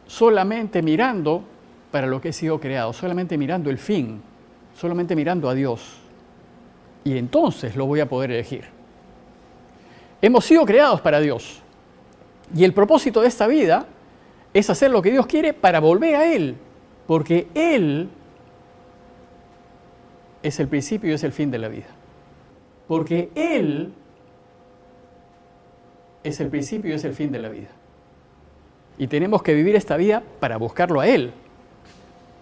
solamente 0.06 0.80
mirando 0.80 1.42
para 1.90 2.06
lo 2.06 2.20
que 2.20 2.30
he 2.30 2.32
sido 2.32 2.58
creado, 2.58 2.92
solamente 2.92 3.36
mirando 3.36 3.68
el 3.68 3.78
fin, 3.78 4.22
solamente 4.74 5.14
mirando 5.14 5.48
a 5.48 5.54
Dios. 5.54 5.98
Y 7.04 7.18
entonces 7.18 7.76
lo 7.76 7.86
voy 7.86 8.00
a 8.00 8.08
poder 8.08 8.30
elegir. 8.30 8.64
Hemos 10.22 10.46
sido 10.46 10.64
creados 10.64 11.02
para 11.02 11.20
Dios. 11.20 11.60
Y 12.56 12.64
el 12.64 12.72
propósito 12.72 13.20
de 13.20 13.28
esta 13.28 13.46
vida 13.46 13.86
es 14.54 14.70
hacer 14.70 14.92
lo 14.92 15.02
que 15.02 15.10
Dios 15.10 15.26
quiere 15.26 15.52
para 15.52 15.80
volver 15.80 16.14
a 16.14 16.32
Él, 16.32 16.54
porque 17.08 17.48
Él 17.54 18.08
es 20.44 20.60
el 20.60 20.68
principio 20.68 21.10
y 21.10 21.14
es 21.14 21.24
el 21.24 21.32
fin 21.32 21.50
de 21.50 21.58
la 21.58 21.68
vida. 21.68 21.88
Porque 22.86 23.30
Él 23.34 23.92
es 26.22 26.38
el 26.40 26.48
principio 26.48 26.92
y 26.92 26.94
es 26.94 27.04
el 27.04 27.14
fin 27.14 27.32
de 27.32 27.40
la 27.40 27.48
vida. 27.48 27.68
Y 28.96 29.08
tenemos 29.08 29.42
que 29.42 29.54
vivir 29.54 29.74
esta 29.74 29.96
vida 29.96 30.22
para 30.38 30.56
buscarlo 30.56 31.00
a 31.00 31.08
Él. 31.08 31.32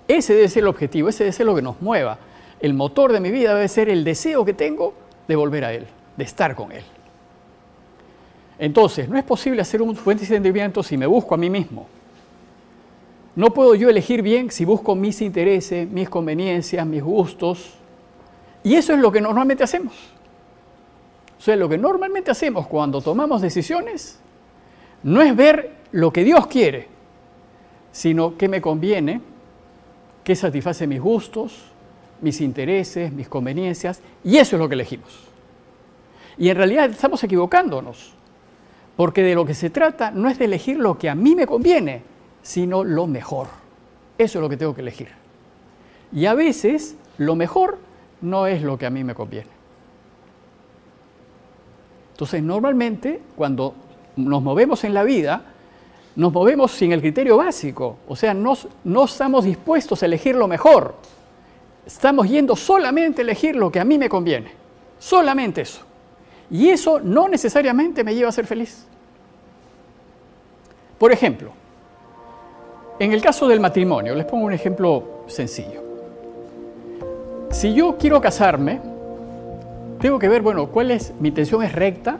Ese 0.06 0.34
debe 0.34 0.48
ser 0.48 0.64
el 0.64 0.68
objetivo, 0.68 1.08
ese 1.08 1.24
debe 1.24 1.32
ser 1.32 1.46
lo 1.46 1.54
que 1.54 1.62
nos 1.62 1.80
mueva. 1.80 2.18
El 2.60 2.74
motor 2.74 3.12
de 3.12 3.20
mi 3.20 3.30
vida 3.30 3.54
debe 3.54 3.68
ser 3.68 3.88
el 3.88 4.04
deseo 4.04 4.44
que 4.44 4.52
tengo 4.52 4.92
de 5.26 5.34
volver 5.34 5.64
a 5.64 5.72
Él, 5.72 5.86
de 6.18 6.24
estar 6.24 6.54
con 6.54 6.72
Él. 6.72 6.84
Entonces, 8.58 9.08
no 9.08 9.16
es 9.16 9.24
posible 9.24 9.62
hacer 9.62 9.80
un 9.80 9.96
buen 10.04 10.18
discernimiento 10.18 10.82
si 10.82 10.98
me 10.98 11.06
busco 11.06 11.34
a 11.34 11.38
mí 11.38 11.48
mismo. 11.48 11.88
No 13.34 13.54
puedo 13.54 13.74
yo 13.74 13.88
elegir 13.88 14.22
bien 14.22 14.50
si 14.50 14.64
busco 14.64 14.94
mis 14.94 15.22
intereses, 15.22 15.88
mis 15.88 16.08
conveniencias, 16.08 16.86
mis 16.86 17.02
gustos. 17.02 17.74
Y 18.62 18.74
eso 18.74 18.92
es 18.92 18.98
lo 18.98 19.10
que 19.10 19.20
normalmente 19.20 19.64
hacemos. 19.64 19.94
O 21.38 21.40
sea, 21.42 21.56
lo 21.56 21.68
que 21.68 21.78
normalmente 21.78 22.30
hacemos 22.30 22.66
cuando 22.66 23.00
tomamos 23.00 23.42
decisiones 23.42 24.20
no 25.02 25.22
es 25.22 25.34
ver 25.34 25.72
lo 25.90 26.12
que 26.12 26.24
Dios 26.24 26.46
quiere, 26.46 26.86
sino 27.90 28.36
qué 28.36 28.48
me 28.48 28.60
conviene, 28.60 29.20
qué 30.22 30.36
satisface 30.36 30.86
mis 30.86 31.00
gustos, 31.00 31.64
mis 32.20 32.40
intereses, 32.40 33.12
mis 33.12 33.28
conveniencias, 33.28 34.00
y 34.22 34.36
eso 34.36 34.56
es 34.56 34.60
lo 34.60 34.68
que 34.68 34.74
elegimos. 34.74 35.10
Y 36.38 36.48
en 36.48 36.56
realidad 36.56 36.90
estamos 36.90 37.24
equivocándonos, 37.24 38.12
porque 38.96 39.22
de 39.22 39.34
lo 39.34 39.44
que 39.44 39.54
se 39.54 39.70
trata 39.70 40.10
no 40.12 40.28
es 40.28 40.38
de 40.38 40.44
elegir 40.44 40.78
lo 40.78 40.96
que 40.96 41.10
a 41.10 41.14
mí 41.14 41.34
me 41.34 41.46
conviene, 41.46 42.02
sino 42.42 42.84
lo 42.84 43.06
mejor. 43.06 43.48
Eso 44.18 44.38
es 44.38 44.42
lo 44.42 44.48
que 44.48 44.56
tengo 44.56 44.74
que 44.74 44.82
elegir. 44.82 45.08
Y 46.12 46.26
a 46.26 46.34
veces 46.34 46.96
lo 47.18 47.34
mejor 47.34 47.78
no 48.20 48.46
es 48.46 48.62
lo 48.62 48.78
que 48.78 48.86
a 48.86 48.90
mí 48.90 49.04
me 49.04 49.14
conviene. 49.14 49.50
Entonces, 52.12 52.42
normalmente 52.42 53.20
cuando 53.36 53.74
nos 54.16 54.42
movemos 54.42 54.84
en 54.84 54.94
la 54.94 55.02
vida, 55.02 55.42
nos 56.14 56.32
movemos 56.32 56.70
sin 56.72 56.92
el 56.92 57.00
criterio 57.00 57.38
básico, 57.38 57.98
o 58.06 58.14
sea, 58.14 58.34
no, 58.34 58.54
no 58.84 59.04
estamos 59.04 59.44
dispuestos 59.44 60.02
a 60.02 60.06
elegir 60.06 60.36
lo 60.36 60.46
mejor. 60.46 60.94
Estamos 61.86 62.28
yendo 62.28 62.54
solamente 62.54 63.22
a 63.22 63.24
elegir 63.24 63.56
lo 63.56 63.72
que 63.72 63.80
a 63.80 63.84
mí 63.84 63.98
me 63.98 64.08
conviene, 64.08 64.52
solamente 64.98 65.62
eso. 65.62 65.80
Y 66.50 66.68
eso 66.68 67.00
no 67.00 67.28
necesariamente 67.28 68.04
me 68.04 68.14
lleva 68.14 68.28
a 68.28 68.32
ser 68.32 68.46
feliz. 68.46 68.86
Por 70.98 71.10
ejemplo, 71.10 71.52
en 73.02 73.12
el 73.12 73.20
caso 73.20 73.48
del 73.48 73.58
matrimonio, 73.58 74.14
les 74.14 74.24
pongo 74.24 74.46
un 74.46 74.52
ejemplo 74.52 75.24
sencillo. 75.26 75.82
Si 77.50 77.74
yo 77.74 77.96
quiero 77.98 78.20
casarme, 78.20 78.78
tengo 80.00 80.20
que 80.20 80.28
ver, 80.28 80.40
bueno, 80.40 80.68
cuál 80.68 80.92
es, 80.92 81.12
mi 81.18 81.30
intención 81.30 81.64
es 81.64 81.72
recta, 81.72 82.18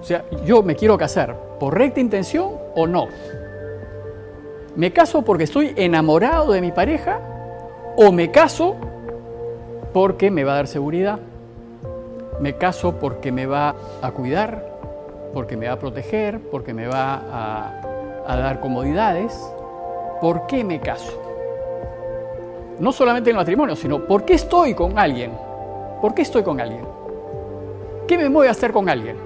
o 0.00 0.02
sea, 0.02 0.24
yo 0.46 0.62
me 0.62 0.74
quiero 0.74 0.96
casar 0.96 1.36
por 1.60 1.76
recta 1.76 2.00
intención 2.00 2.52
o 2.74 2.86
no. 2.86 3.08
¿Me 4.74 4.90
caso 4.90 5.20
porque 5.20 5.44
estoy 5.44 5.74
enamorado 5.76 6.52
de 6.52 6.62
mi 6.62 6.72
pareja 6.72 7.20
o 7.94 8.10
me 8.10 8.30
caso 8.30 8.76
porque 9.92 10.30
me 10.30 10.44
va 10.44 10.54
a 10.54 10.56
dar 10.56 10.66
seguridad? 10.66 11.18
Me 12.40 12.54
caso 12.54 12.94
porque 12.98 13.30
me 13.32 13.44
va 13.44 13.74
a 14.00 14.10
cuidar, 14.12 14.64
porque 15.34 15.58
me 15.58 15.66
va 15.66 15.74
a 15.74 15.78
proteger, 15.78 16.40
porque 16.40 16.72
me 16.72 16.86
va 16.86 17.16
a, 17.30 17.82
a 18.26 18.36
dar 18.38 18.60
comodidades. 18.60 19.53
¿Por 20.24 20.46
qué 20.46 20.64
me 20.64 20.80
caso? 20.80 21.20
No 22.78 22.92
solamente 22.92 23.28
en 23.28 23.36
el 23.36 23.40
matrimonio, 23.40 23.76
sino 23.76 24.06
¿por 24.06 24.24
qué 24.24 24.32
estoy 24.32 24.72
con 24.72 24.98
alguien? 24.98 25.32
¿Por 26.00 26.14
qué 26.14 26.22
estoy 26.22 26.42
con 26.42 26.62
alguien? 26.62 26.80
¿Qué 28.08 28.16
me 28.16 28.30
mueve 28.30 28.48
a 28.48 28.52
estar 28.52 28.72
con 28.72 28.88
alguien? 28.88 29.18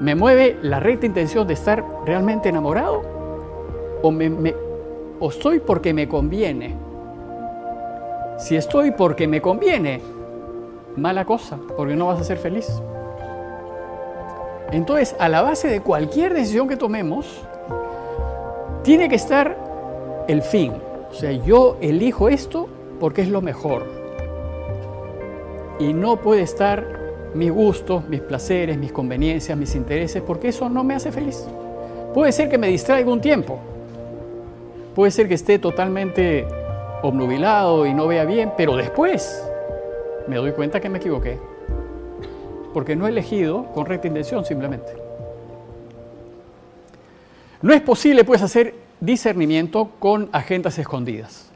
¿Me 0.00 0.16
mueve 0.16 0.58
la 0.62 0.80
recta 0.80 1.06
intención 1.06 1.46
de 1.46 1.54
estar 1.54 1.84
realmente 2.04 2.48
enamorado? 2.48 3.02
¿O, 4.02 4.10
me, 4.10 4.52
¿O 5.20 5.28
estoy 5.28 5.60
porque 5.60 5.94
me 5.94 6.08
conviene? 6.08 6.74
Si 8.36 8.56
estoy 8.56 8.90
porque 8.90 9.28
me 9.28 9.40
conviene, 9.40 10.00
mala 10.96 11.24
cosa, 11.24 11.56
porque 11.76 11.94
no 11.94 12.08
vas 12.08 12.18
a 12.18 12.24
ser 12.24 12.38
feliz. 12.38 12.66
Entonces, 14.72 15.14
a 15.20 15.28
la 15.28 15.40
base 15.40 15.68
de 15.68 15.80
cualquier 15.80 16.34
decisión 16.34 16.66
que 16.66 16.76
tomemos, 16.76 17.46
tiene 18.82 19.08
que 19.08 19.14
estar 19.14 19.69
el 20.30 20.42
fin. 20.42 20.72
O 21.10 21.14
sea, 21.14 21.32
yo 21.32 21.76
elijo 21.80 22.28
esto 22.28 22.68
porque 23.00 23.22
es 23.22 23.28
lo 23.28 23.40
mejor. 23.40 23.98
y 25.80 25.94
no 25.94 26.16
puede 26.16 26.42
estar 26.42 26.84
mis 27.32 27.50
gustos, 27.50 28.06
mis 28.06 28.20
placeres, 28.20 28.76
mis 28.76 28.92
conveniencias, 28.92 29.56
mis 29.56 29.74
intereses, 29.74 30.22
porque 30.22 30.48
eso 30.48 30.68
no 30.68 30.84
me 30.84 30.94
hace 30.94 31.10
feliz. 31.10 31.46
Puede 32.12 32.32
ser 32.32 32.50
que 32.50 32.58
me 32.58 32.68
distraiga 32.68 33.10
un 33.10 33.22
tiempo, 33.22 33.58
puede 34.94 35.10
ser 35.10 35.26
que 35.26 35.34
esté 35.34 35.58
totalmente 35.58 36.46
obnubilado 37.02 37.86
y 37.86 37.94
no 37.94 38.06
vea 38.06 38.26
bien, 38.26 38.52
pero 38.58 38.76
después 38.76 39.42
me 40.28 40.36
doy 40.36 40.52
cuenta 40.52 40.80
que 40.80 40.90
me 40.90 40.98
equivoqué, 40.98 41.38
porque 42.74 42.94
no 42.94 43.06
he 43.06 43.10
elegido 43.10 43.64
con 43.72 43.86
recta 43.86 44.06
intención 44.06 44.44
simplemente. 44.44 44.92
No 47.62 47.72
es 47.72 47.80
posible 47.80 48.24
pues 48.24 48.42
hacer 48.42 48.74
discernimiento 49.00 49.90
con 49.98 50.28
agendas 50.32 50.78
escondidas. 50.78 51.50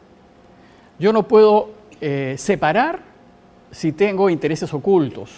Yo 0.99 1.13
no 1.13 1.29
puedo 1.29 1.71
eh, 2.01 2.37
separar 2.39 3.01
si 3.71 3.93
tengo 3.93 4.31
intereses 4.31 4.73
ocultos, 4.73 5.31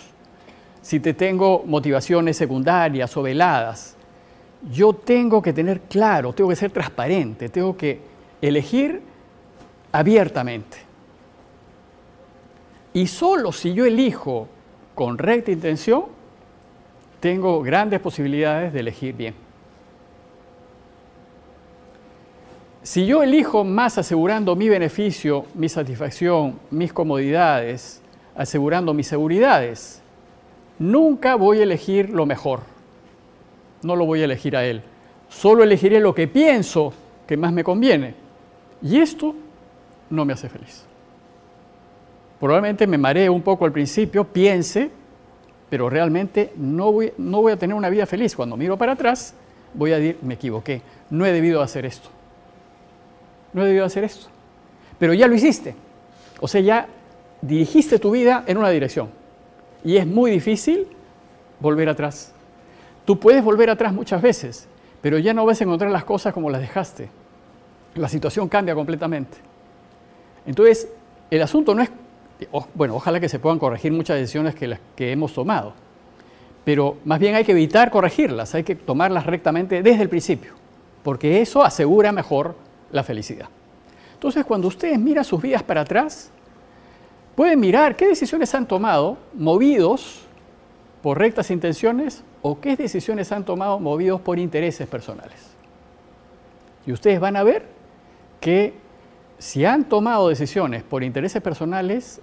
si 0.83 1.01
te 1.01 1.15
tengo 1.15 1.65
motivaciones 1.67 2.37
secundarias 2.37 3.17
o 3.17 3.23
veladas. 3.23 3.97
Yo 4.71 4.93
tengo 4.93 5.43
que 5.43 5.53
tener 5.53 5.81
claro, 5.83 6.33
tengo 6.33 6.51
que 6.51 6.57
ser 6.57 6.71
transparente, 6.71 7.49
tengo 7.49 7.77
que 7.77 8.01
elegir 8.41 9.03
abiertamente. 9.93 10.79
Y 12.93 13.07
solo 13.07 13.53
si 13.53 13.75
yo 13.75 13.85
elijo 13.85 14.49
con 14.95 15.19
recta 15.19 15.51
intención, 15.51 16.05
tengo 17.21 17.63
grandes 17.63 18.01
posibilidades 18.01 18.73
de 18.73 18.81
elegir 18.81 19.15
bien. 19.15 19.46
Si 22.87 23.05
yo 23.05 23.25
elijo 23.25 23.65
más 23.65 23.99
asegurando 23.99 24.55
mi 24.55 24.69
beneficio, 24.69 25.47
mi 25.55 25.69
satisfacción, 25.69 26.61
mis 26.71 26.93
comodidades, 26.93 28.01
asegurando 28.37 28.95
mis 28.95 29.09
seguridades, 29.09 30.01
nunca 30.79 31.35
voy 31.35 31.59
a 31.59 31.63
elegir 31.65 32.11
lo 32.11 32.27
mejor. 32.27 32.61
No 33.83 33.97
lo 33.97 34.07
voy 34.07 34.21
a 34.21 34.27
elegir 34.27 34.57
a 34.57 34.65
él. 34.65 34.83
Solo 35.29 35.65
elegiré 35.65 35.99
lo 35.99 36.15
que 36.15 36.29
pienso 36.29 36.93
que 37.27 37.37
más 37.37 37.53
me 37.53 37.65
conviene. 37.65 38.15
Y 38.81 39.01
esto 39.01 39.35
no 40.09 40.25
me 40.25 40.35
hace 40.35 40.49
feliz. 40.49 40.85
Probablemente 42.39 42.87
me 42.87 42.99
maree 42.99 43.29
un 43.29 43.43
poco 43.43 43.65
al 43.65 43.73
principio, 43.73 44.23
piense, 44.23 44.93
pero 45.69 45.91
realmente 45.91 46.53
no 46.55 46.93
voy, 46.93 47.13
no 47.19 47.43
voy 47.43 47.51
a 47.51 47.57
tener 47.57 47.75
una 47.75 47.91
vida 47.91 48.07
feliz. 48.07 48.37
Cuando 48.37 48.57
miro 48.57 48.79
para 48.79 48.93
atrás, 48.93 49.35
voy 49.75 49.91
a 49.91 49.97
decir, 49.97 50.19
me 50.23 50.35
equivoqué, 50.35 50.83
no 51.11 51.27
he 51.27 51.33
debido 51.33 51.63
hacer 51.63 51.85
esto 51.85 52.11
no 53.53 53.67
he 53.67 53.81
hacer 53.81 54.05
esto. 54.05 54.27
Pero 54.99 55.15
ya 55.15 55.27
lo 55.27 55.35
hiciste. 55.35 55.75
O 56.41 56.49
sea, 56.49 56.61
ya 56.61 56.87
dirigiste 57.41 57.99
tu 57.99 58.11
vida 58.11 58.45
en 58.47 58.59
una 58.59 58.71
dirección. 58.71 59.09
Y 59.85 59.97
es 59.97 60.07
muy 60.07 60.31
difícil 60.31 60.87
volver 61.61 61.89
atrás. 61.89 62.33
Tú 63.05 63.19
puedes 63.19 63.43
volver 63.45 63.71
atrás 63.71 63.93
muchas 63.93 64.21
veces, 64.21 64.67
pero 65.01 65.19
ya 65.19 65.33
no 65.33 65.47
vas 65.47 65.61
a 65.61 65.65
encontrar 65.65 65.91
las 65.91 66.05
cosas 66.05 66.35
como 66.35 66.51
las 66.51 66.61
dejaste. 66.61 67.09
La 67.95 68.09
situación 68.09 68.49
cambia 68.49 68.75
completamente. 68.75 69.39
Entonces, 70.47 70.89
el 71.31 71.43
asunto 71.43 71.75
no 71.75 71.83
es, 71.83 71.91
bueno, 72.75 72.97
ojalá 72.97 73.21
que 73.21 73.29
se 73.29 73.39
puedan 73.39 73.59
corregir 73.59 73.93
muchas 73.93 74.19
decisiones 74.19 74.55
que, 74.55 74.79
que 74.95 75.13
hemos 75.13 75.33
tomado, 75.33 75.73
pero 76.65 76.97
más 77.05 77.19
bien 77.19 77.35
hay 77.35 77.45
que 77.45 77.53
evitar 77.53 77.91
corregirlas, 77.91 78.55
hay 78.55 78.65
que 78.65 78.75
tomarlas 78.75 79.27
rectamente 79.27 79.83
desde 79.83 80.03
el 80.03 80.09
principio, 80.09 80.53
porque 81.03 81.41
eso 81.41 81.65
asegura 81.65 82.13
mejor 82.13 82.55
la 82.93 83.03
felicidad. 83.03 83.49
Entonces, 84.15 84.45
cuando 84.45 84.69
ustedes 84.69 84.99
miran 84.99 85.25
sus 85.25 85.41
vidas 85.41 85.63
para 85.63 85.83
atrás, 85.83 86.31
pueden 87.35 87.61
mirar 87.61 87.97
qué 87.97 88.09
decisiones 88.09 88.55
han 88.55 88.67
tomado 88.67 89.19
movidos 89.35 90.23
por 91.03 91.19
rectas 91.19 91.51
intenciones 91.51 92.25
o 92.43 92.59
qué 92.61 92.77
decisiones 92.77 93.31
han 93.33 93.45
tomado 93.45 93.79
movidos 93.79 94.21
por 94.21 94.39
intereses 94.39 94.89
personales. 94.89 95.57
Y 96.87 96.93
ustedes 96.93 97.21
van 97.21 97.37
a 97.37 97.43
ver 97.43 97.67
que 98.41 98.75
si 99.39 99.65
han 99.65 99.85
tomado 99.85 100.29
decisiones 100.29 100.83
por 100.83 101.03
intereses 101.03 101.43
personales, 101.43 102.21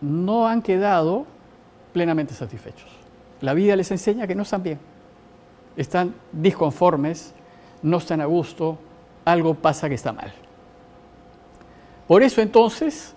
no 0.00 0.46
han 0.46 0.62
quedado 0.62 1.26
plenamente 1.92 2.34
satisfechos. 2.34 2.88
La 3.40 3.54
vida 3.54 3.74
les 3.74 3.90
enseña 3.90 4.26
que 4.26 4.34
no 4.34 4.42
están 4.42 4.62
bien. 4.62 4.78
Están 5.76 6.14
disconformes, 6.32 7.34
no 7.82 7.98
están 7.98 8.20
a 8.20 8.26
gusto, 8.26 8.78
algo 9.26 9.54
pasa 9.54 9.88
que 9.88 9.96
está 9.96 10.12
mal. 10.12 10.32
Por 12.08 12.22
eso 12.22 12.40
entonces, 12.40 13.14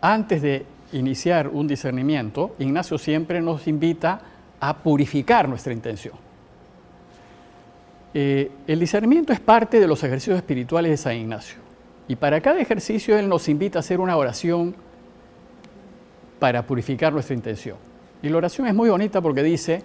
antes 0.00 0.42
de 0.42 0.64
iniciar 0.92 1.48
un 1.48 1.68
discernimiento, 1.68 2.56
Ignacio 2.58 2.98
siempre 2.98 3.40
nos 3.40 3.68
invita 3.68 4.20
a 4.58 4.78
purificar 4.78 5.48
nuestra 5.48 5.72
intención. 5.72 6.14
Eh, 8.14 8.50
el 8.66 8.80
discernimiento 8.80 9.32
es 9.34 9.40
parte 9.40 9.78
de 9.78 9.86
los 9.86 10.02
ejercicios 10.02 10.36
espirituales 10.38 10.90
de 10.90 10.96
San 10.96 11.14
Ignacio. 11.14 11.58
Y 12.08 12.16
para 12.16 12.40
cada 12.40 12.58
ejercicio 12.58 13.18
Él 13.18 13.28
nos 13.28 13.50
invita 13.50 13.78
a 13.78 13.80
hacer 13.80 14.00
una 14.00 14.16
oración 14.16 14.74
para 16.38 16.66
purificar 16.66 17.12
nuestra 17.12 17.34
intención. 17.34 17.76
Y 18.22 18.30
la 18.30 18.38
oración 18.38 18.66
es 18.66 18.74
muy 18.74 18.88
bonita 18.88 19.20
porque 19.20 19.42
dice 19.42 19.82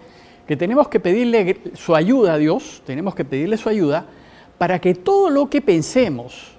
que 0.48 0.56
tenemos 0.56 0.88
que 0.88 1.02
pedirle 1.02 1.60
su 1.74 1.94
ayuda 1.96 2.36
a 2.36 2.38
Dios, 2.38 2.82
tenemos 2.86 3.14
que 3.14 3.26
pedirle 3.26 3.58
su 3.58 3.68
ayuda 3.68 4.06
para 4.64 4.80
que 4.80 4.96
todo 4.96 5.30
lo 5.30 5.50
que 5.50 5.62
pensemos, 5.62 6.54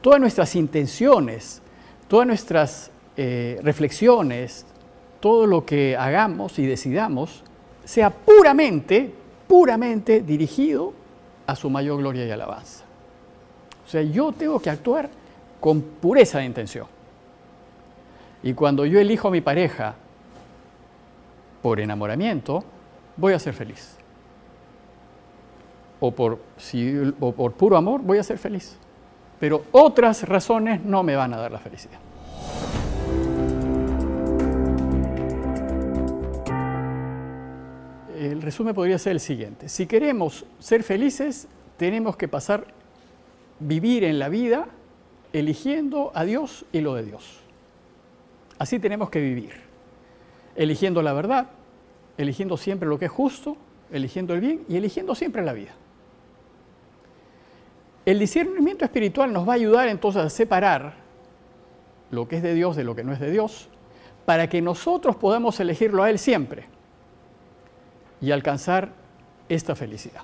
todas 0.00 0.18
nuestras 0.18 0.56
intenciones, 0.56 1.62
todas 2.08 2.26
nuestras 2.26 2.90
eh, 3.16 3.60
reflexiones, 3.62 4.66
todo 5.20 5.46
lo 5.46 5.64
que 5.64 5.96
hagamos 5.96 6.58
y 6.58 6.66
decidamos, 6.66 7.44
sea 7.84 8.10
puramente, 8.10 9.14
puramente 9.46 10.20
dirigido 10.20 10.94
a 11.46 11.54
su 11.54 11.70
mayor 11.70 11.98
gloria 11.98 12.26
y 12.26 12.30
alabanza. 12.32 12.82
O 13.86 13.88
sea, 13.88 14.02
yo 14.02 14.32
tengo 14.32 14.58
que 14.58 14.70
actuar 14.70 15.08
con 15.60 15.80
pureza 15.80 16.38
de 16.38 16.46
intención. 16.46 16.88
Y 18.42 18.52
cuando 18.52 18.84
yo 18.84 18.98
elijo 18.98 19.28
a 19.28 19.30
mi 19.30 19.42
pareja 19.42 19.94
por 21.62 21.78
enamoramiento, 21.78 22.64
voy 23.16 23.32
a 23.32 23.38
ser 23.38 23.54
feliz 23.54 24.01
o 26.04 26.10
por, 26.10 26.40
por 27.20 27.52
puro 27.52 27.76
amor, 27.76 28.02
voy 28.02 28.18
a 28.18 28.24
ser 28.24 28.36
feliz. 28.36 28.76
Pero 29.38 29.62
otras 29.70 30.28
razones 30.28 30.84
no 30.84 31.04
me 31.04 31.14
van 31.14 31.32
a 31.32 31.36
dar 31.36 31.52
la 31.52 31.60
felicidad. 31.60 32.00
El 38.18 38.42
resumen 38.42 38.74
podría 38.74 38.98
ser 38.98 39.12
el 39.12 39.20
siguiente. 39.20 39.68
Si 39.68 39.86
queremos 39.86 40.44
ser 40.58 40.82
felices, 40.82 41.46
tenemos 41.76 42.16
que 42.16 42.26
pasar, 42.26 42.66
vivir 43.60 44.02
en 44.02 44.18
la 44.18 44.28
vida 44.28 44.66
eligiendo 45.32 46.10
a 46.16 46.24
Dios 46.24 46.64
y 46.72 46.80
lo 46.80 46.94
de 46.94 47.04
Dios. 47.04 47.38
Así 48.58 48.80
tenemos 48.80 49.08
que 49.08 49.20
vivir, 49.20 49.52
eligiendo 50.56 51.00
la 51.00 51.12
verdad, 51.12 51.50
eligiendo 52.18 52.56
siempre 52.56 52.88
lo 52.88 52.98
que 52.98 53.04
es 53.04 53.10
justo, 53.12 53.56
eligiendo 53.92 54.34
el 54.34 54.40
bien 54.40 54.64
y 54.68 54.76
eligiendo 54.76 55.14
siempre 55.14 55.42
la 55.42 55.52
vida. 55.52 55.74
El 58.04 58.18
discernimiento 58.18 58.84
espiritual 58.84 59.32
nos 59.32 59.48
va 59.48 59.52
a 59.52 59.56
ayudar 59.56 59.88
entonces 59.88 60.22
a 60.22 60.30
separar 60.30 60.94
lo 62.10 62.26
que 62.26 62.36
es 62.36 62.42
de 62.42 62.54
Dios 62.54 62.74
de 62.74 62.84
lo 62.84 62.96
que 62.96 63.04
no 63.04 63.12
es 63.12 63.20
de 63.20 63.30
Dios, 63.30 63.68
para 64.24 64.48
que 64.48 64.60
nosotros 64.60 65.16
podamos 65.16 65.58
elegirlo 65.60 66.02
a 66.02 66.10
Él 66.10 66.18
siempre 66.18 66.64
y 68.20 68.32
alcanzar 68.32 68.90
esta 69.48 69.74
felicidad. 69.74 70.22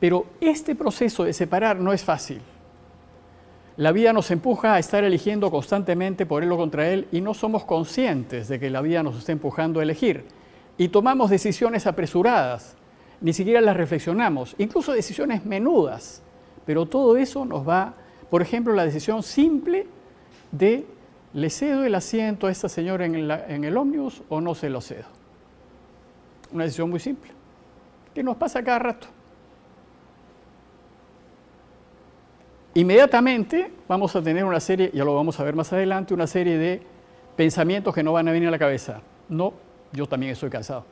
Pero 0.00 0.26
este 0.40 0.74
proceso 0.74 1.24
de 1.24 1.32
separar 1.32 1.76
no 1.76 1.92
es 1.92 2.02
fácil. 2.02 2.40
La 3.76 3.92
vida 3.92 4.12
nos 4.12 4.30
empuja 4.30 4.74
a 4.74 4.78
estar 4.78 5.04
eligiendo 5.04 5.50
constantemente 5.50 6.26
por 6.26 6.42
Él 6.42 6.52
o 6.52 6.56
contra 6.56 6.88
Él 6.88 7.06
y 7.12 7.20
no 7.20 7.34
somos 7.34 7.64
conscientes 7.64 8.48
de 8.48 8.58
que 8.58 8.70
la 8.70 8.80
vida 8.80 9.02
nos 9.02 9.16
está 9.16 9.32
empujando 9.32 9.80
a 9.80 9.82
elegir. 9.82 10.24
Y 10.78 10.88
tomamos 10.88 11.30
decisiones 11.30 11.86
apresuradas, 11.86 12.76
ni 13.20 13.32
siquiera 13.32 13.60
las 13.60 13.76
reflexionamos, 13.76 14.54
incluso 14.58 14.92
decisiones 14.92 15.44
menudas 15.44 16.22
pero 16.66 16.86
todo 16.86 17.16
eso 17.16 17.44
nos 17.44 17.68
va, 17.68 17.94
por 18.30 18.42
ejemplo, 18.42 18.72
la 18.72 18.84
decisión 18.84 19.22
simple 19.22 19.86
de 20.52 20.86
¿le 21.34 21.50
cedo 21.50 21.84
el 21.84 21.94
asiento 21.94 22.46
a 22.46 22.50
esta 22.50 22.68
señora 22.68 23.04
en, 23.04 23.64
el 23.64 23.76
ómnibus 23.76 24.22
o 24.28 24.40
no 24.40 24.54
se 24.54 24.70
lo 24.70 24.80
cedo? 24.80 25.06
Una 26.52 26.64
decisión 26.64 26.88
muy 26.88 27.00
simple, 27.00 27.32
que 28.14 28.22
nos 28.22 28.36
pasa 28.36 28.62
cada 28.62 28.78
rato. 28.78 29.08
Inmediatamente 32.74 33.72
vamos 33.86 34.14
a 34.16 34.22
tener 34.22 34.44
una 34.44 34.60
serie, 34.60 34.90
ya 34.92 35.04
lo 35.04 35.14
vamos 35.14 35.38
a 35.38 35.44
ver 35.44 35.54
más 35.54 35.72
adelante, 35.72 36.14
una 36.14 36.26
serie 36.26 36.56
de 36.56 36.82
pensamientos 37.36 37.94
que 37.94 38.02
no 38.02 38.12
van 38.12 38.28
a 38.28 38.32
venir 38.32 38.48
a 38.48 38.50
la 38.50 38.58
cabeza. 38.58 39.00
No, 39.28 39.54
yo 39.92 40.06
también 40.06 40.32
estoy 40.32 40.50
cansado. 40.50 40.84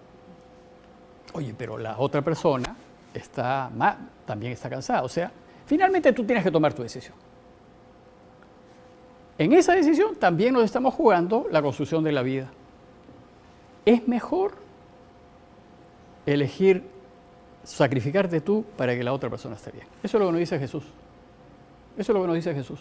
Oye, 1.35 1.55
pero 1.57 1.79
la 1.79 1.99
otra 1.99 2.23
persona 2.23 2.77
está 3.15 3.71
mal, 3.75 3.97
también 4.27 4.53
está 4.53 4.69
cansada. 4.69 5.03
O 5.03 5.09
sea, 5.09 5.33
Finalmente 5.67 6.13
tú 6.13 6.25
tienes 6.25 6.45
que 6.45 6.51
tomar 6.51 6.73
tu 6.73 6.83
decisión. 6.83 7.15
En 9.39 9.53
esa 9.53 9.75
decisión 9.75 10.17
también 10.17 10.53
nos 10.55 10.65
estamos 10.65 10.95
jugando 10.95 11.47
la 11.51 11.63
construcción 11.63 12.05
de 12.05 12.13
la 12.13 12.23
vida. 12.23 12.51
es 13.85 14.07
mejor 14.07 14.53
elegir 16.25 16.85
sacrificarte 17.65 18.41
tú 18.41 18.65
para 18.77 18.95
que 18.95 19.03
la 19.03 19.13
otra 19.13 19.29
persona 19.29 19.57
esté 19.57 19.73
bien. 19.73 19.87
Eso 20.03 20.17
es 20.17 20.21
lo 20.21 20.27
que 20.27 20.33
nos 20.33 20.39
dice 20.41 20.59
Jesús. 20.59 20.85
Eso 21.97 22.13
es 22.13 22.15
lo 22.15 22.21
que 22.21 22.27
nos 22.27 22.37
dice 22.37 22.55
Jesús. 22.55 22.81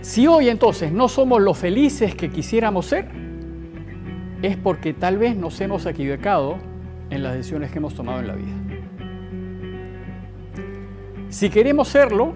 Si 0.00 0.26
hoy 0.26 0.48
entonces 0.48 0.90
no 0.90 1.08
somos 1.08 1.40
los 1.40 1.56
felices 1.58 2.14
que 2.14 2.30
quisiéramos 2.30 2.86
ser, 2.86 3.08
es 4.42 4.56
porque 4.56 4.92
tal 4.92 5.18
vez 5.18 5.36
nos 5.36 5.60
hemos 5.60 5.86
equivocado 5.86 6.58
en 7.10 7.22
las 7.22 7.34
decisiones 7.34 7.70
que 7.70 7.78
hemos 7.78 7.94
tomado 7.94 8.18
en 8.20 8.26
la 8.26 8.34
vida. 8.34 8.61
Si 11.32 11.48
queremos 11.48 11.88
serlo, 11.88 12.34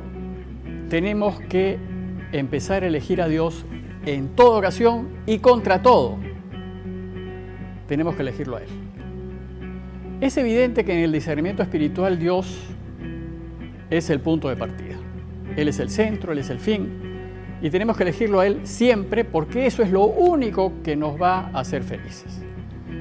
tenemos 0.88 1.38
que 1.50 1.78
empezar 2.32 2.82
a 2.82 2.86
elegir 2.86 3.20
a 3.20 3.28
Dios 3.28 3.66
en 4.06 4.30
toda 4.30 4.58
ocasión 4.58 5.08
y 5.26 5.38
contra 5.40 5.82
todo. 5.82 6.16
Tenemos 7.88 8.16
que 8.16 8.22
elegirlo 8.22 8.56
a 8.56 8.62
Él. 8.62 8.68
Es 10.22 10.38
evidente 10.38 10.86
que 10.86 10.94
en 10.94 11.00
el 11.00 11.12
discernimiento 11.12 11.62
espiritual 11.62 12.18
Dios 12.18 12.74
es 13.90 14.08
el 14.08 14.20
punto 14.20 14.48
de 14.48 14.56
partida. 14.56 14.96
Él 15.56 15.68
es 15.68 15.78
el 15.78 15.90
centro, 15.90 16.32
Él 16.32 16.38
es 16.38 16.48
el 16.48 16.58
fin. 16.58 16.88
Y 17.60 17.68
tenemos 17.68 17.98
que 17.98 18.02
elegirlo 18.02 18.40
a 18.40 18.46
Él 18.46 18.60
siempre 18.62 19.26
porque 19.26 19.66
eso 19.66 19.82
es 19.82 19.92
lo 19.92 20.06
único 20.06 20.72
que 20.82 20.96
nos 20.96 21.20
va 21.20 21.50
a 21.52 21.60
hacer 21.60 21.82
felices. 21.82 22.40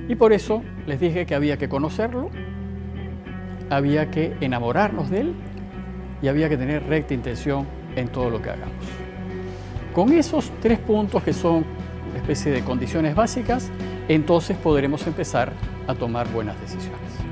Y 0.09 0.15
por 0.15 0.33
eso 0.33 0.61
les 0.87 0.99
dije 0.99 1.25
que 1.25 1.35
había 1.35 1.55
que 1.55 1.69
conocerlo, 1.69 2.31
había 3.69 4.11
que 4.11 4.35
enamorarnos 4.41 5.09
de 5.09 5.21
Él 5.21 5.35
y 6.25 6.27
había 6.27 6.49
que 6.49 6.57
tener 6.57 6.81
recta 6.87 7.13
intención 7.13 7.67
en 7.95 8.07
todo 8.07 8.31
lo 8.31 8.41
que 8.41 8.49
hagamos. 8.49 8.83
Con 9.93 10.11
esos 10.11 10.51
tres 10.59 10.79
puntos 10.79 11.21
que 11.21 11.33
son 11.33 11.63
una 12.09 12.17
especie 12.17 12.51
de 12.51 12.61
condiciones 12.61 13.13
básicas, 13.13 13.69
entonces 14.07 14.57
podremos 14.57 15.05
empezar 15.05 15.53
a 15.85 15.93
tomar 15.93 16.27
buenas 16.33 16.59
decisiones. 16.59 17.24